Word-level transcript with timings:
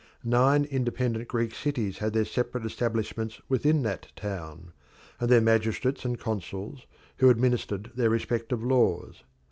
Nine 0.23 0.63
independent 0.65 1.27
Greek 1.27 1.53
cities 1.53 1.99
had 1.99 2.13
their 2.13 2.25
separate 2.25 2.65
establishments 2.65 3.39
within 3.47 3.83
that 3.83 4.11
town, 4.15 4.73
and 5.19 5.29
their 5.29 5.41
magistrates 5.41 6.03
and 6.05 6.17
consuls, 6.19 6.87
who 7.17 7.29
administered 7.29 7.91
their 7.93 8.09
respective 8.09 8.63
laws. 8.63 9.21